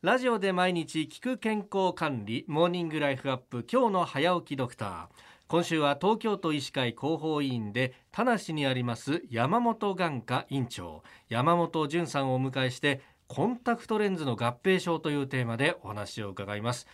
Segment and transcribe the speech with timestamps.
[0.00, 5.06] ラジオで毎日聞く健康管理モーニングライフアップ今日の早起きドクター
[5.48, 16.86] 今週は東京都医師会広報委員で田無にあります山本眼科院長山本淳さんをお迎えしてコンタクトレンズの合併症というテーマでお話を伺います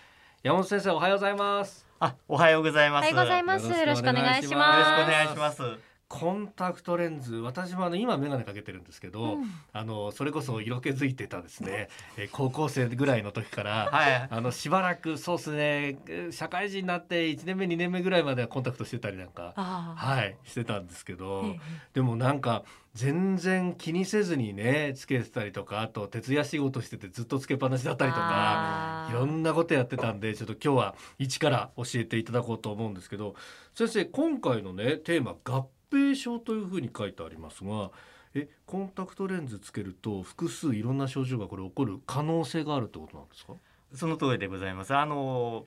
[0.43, 3.13] 山本先生おはようございますあ、おはようございます。
[3.13, 3.67] おはようございます。
[3.67, 5.11] よろしくお願いしよろしくおます。
[5.11, 5.94] 願いします。
[6.09, 9.45] コンタクトレンズ私もあの今眼鏡かけてるんですけど、うん。
[9.73, 14.29] あのそれこそ色気づいてたですね、えー高校生ぐらいの時からはい。
[14.31, 21.61] あのしばらくそうですねえー社会人になって1年目2年目ぐらいまではコンタクトしてたりなんかはいしてたんですけど、ええ。
[21.95, 22.65] でもなんか
[22.95, 33.35] 全然気にせずにねつけてたりとかあと徹夜仕事しててずっとつけっぱなしだったりとかいろんなことやってたんでちょっと今日は一から教えていただこうと思うんですけど
[33.75, 37.91] 先生今回のねテーマ合併症というふうに書いてありますが
[38.35, 43.55] えコンタクトレンズつけると複数いろんな症状がこれ起こる可能性があるってことなんですか？
[43.95, 44.95] その通りでございます。
[44.95, 45.67] あの。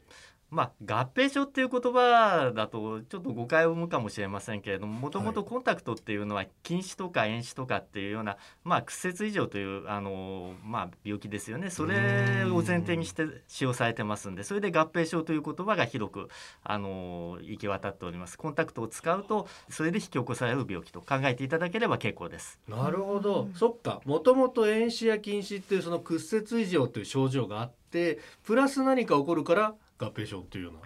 [0.49, 11.69] まあ、合併症っていう言葉だとちょっと誤解を生むかもしれませんけれどももともとコンタクトっていうのは近視とか遠視とかっていうような、まあ、屈折異常というあの、まあ、病気ですよね。
[11.69, 16.29] それを前提にして使用されてますんでそれで合併症という言葉が広く
[16.63, 18.37] あの行き渡っております。
[18.37, 22.59] コンタクトを使うとそれで引き起こされる病気と考えていただければ結構です。
[22.69, 23.53] なるほど、うん。
[23.53, 24.01] そっか。
[24.05, 30.79] もともと遠視や近視っていうその屈折異常という症状があってプラス何か起こるから合併症っていうような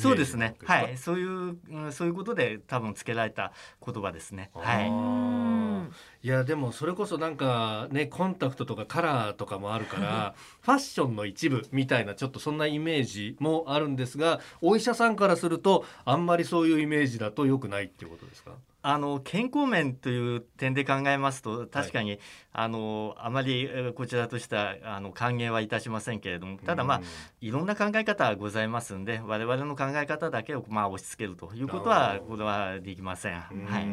[0.00, 0.56] そうですね。
[0.64, 3.52] はい、そういう、うん、そういうことで多分付けられた
[3.84, 4.50] 言葉ですね。
[4.54, 6.26] はい。
[6.26, 18.52] いやでもそれこそなんかねコンタクトとかカラーとかもあるから ファッションの一部みたいなちょっとそんなイメージもあるんですがお医者さんからするとあんまりそういうイメージだと良くないっていうことですか？
[18.88, 22.20] あの健康面という点で考えますと確かに、
[22.52, 27.04] あのあまりえーこちらとしてはあの歓迎はいたしませんけれどもただまあ、うん
[27.40, 33.40] いろんな考え方がございますんで我々の考え方だけをまあ押し付けるということはこれはできません。
[33.40, 33.48] は
[33.80, 33.86] い。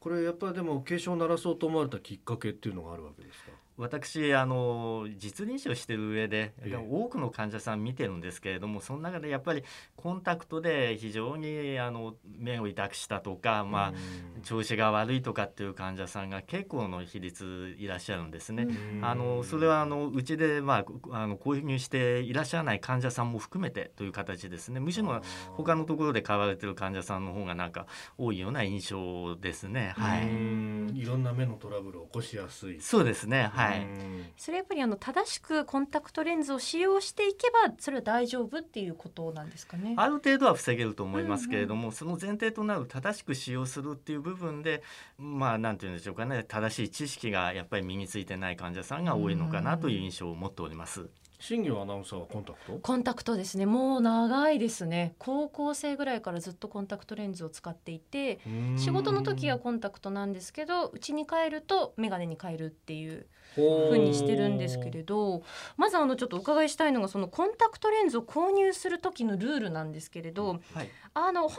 [0.00, 3.50] これやっぱりでも警鐘を鳴らそうと思われたきっかけっていうのがあるわけですか？
[3.76, 6.76] 私あの実臨床してる上でええ。
[6.76, 9.64] 多くの患者さん見てるんですけれどもその中でやっぱり
[9.96, 13.92] コンタクトで非常にあの目を痛くしたとか、まあ、う
[14.38, 14.42] ん。
[14.42, 18.68] 調子が悪いとかっていう患者さんが結構の比率いらっしゃるんですね。
[19.02, 24.80] あのそれはあのうちで、まあ、こあの購入していらっしゃらない患者さんも含めてという形ですね。
[24.80, 25.20] むしろ
[25.56, 27.86] 他のところで買われてる患者さんの方がなんか
[28.18, 29.94] 多いような印象ですね。
[29.96, 30.92] はうい、ん。
[30.94, 32.80] いろんな目のトラブルを起こしやすい。
[32.80, 33.50] そうですね。
[33.52, 33.63] はい。
[33.70, 39.94] うんそれやっぱりあの正しくコンタクトレンズを使用していけばそれは大丈夫っていうことなんですかね。
[39.96, 44.82] ある程度は防げると思いますけれども、その前提となる正しく使用するっていう部分で
[45.18, 51.08] まあなんて言うんでしょうかね正しい知識がやっぱり身についてない患者さんが多いのかなという印象を持っております。
[51.46, 52.72] 新業アナウンサーはコンタクト？
[52.80, 53.66] コンタクトですね。
[53.66, 55.14] もう長いですね。
[55.18, 58.38] 高校生ぐらいからずっとコンタクトレンズを使っていて、
[58.78, 65.42] 仕事の時はコンタクトなんですけど、家に帰るとメガネに変えるっていう風にしてるんですけれど、
[65.76, 71.58] まずあのちょっとお伺いしたいのがそのコンタクトレンズを購入する時のルールなんですけれど、はいあの本来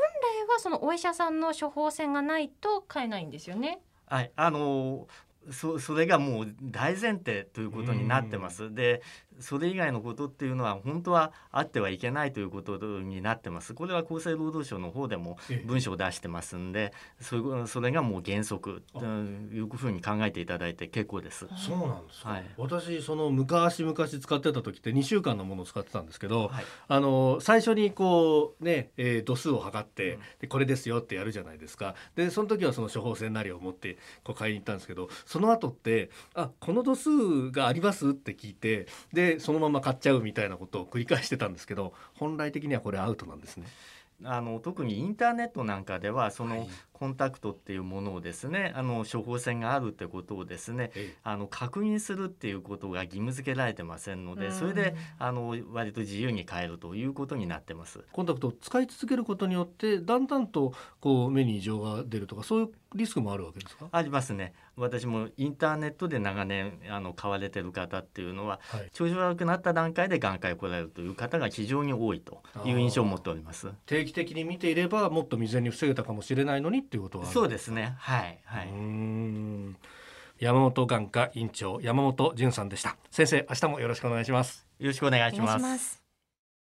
[0.52, 3.82] はそのお医者さんの処方箋がないと買えないんですよね。
[4.08, 5.06] はい、あの
[5.52, 8.74] そそれがもう大前提ということになってます。
[8.74, 9.04] で
[9.40, 13.74] それ以外のことっていうのは本当はあってはいけないということになってます。
[13.74, 21.48] これは厚生労働省の方でもええ文章を出してますんでそれそれがもう原則というふうに考えていただいて結構です。
[21.58, 43.66] そうなんですか、はい私その昔々使ってた時って2週間のものを使ってたんですけど、はいあの最初にこうね、えー度数を測って、うんでこれですよってやるじゃないですかでその時はその処方箋なりを持ってこう買いに行ったんですけどその後って「あこの度数があります?」って聞いてでそのまま買っちゃうみたいなことを繰り返してたんですけど本来的にはこれアウトなんですね。
[44.24, 58.00] あの特にインターネットなんかではその、はいコンタクトっていうものをですねあの処方箋があるってことをですねえあの確認するっていうことが義務付けられてませんので、うんそれであの割と自由に変えるということになってます。
[58.14, 64.54] コンタクトを使い続けることによってだんだんとこう目に異常が出るとかそういうリスクもあるわけですか、ありますね。
[64.78, 73.70] 私もインターネットで長年あの買われてる方っていうのははい、調子悪くなった段階で眼科へ来られるという方が非常に多いという印象を持っております。
[73.86, 77.96] 定期的に見ていればもっと未然に防げたかもしれないのにっていうことはそうですね。
[77.98, 78.76] はいはいうー。
[78.76, 79.78] ん
[80.40, 85.80] 山本眼科院長山本淳さんでした先生明日もよろしくお願いしますよろしくお願いします。
[85.80, 86.05] す。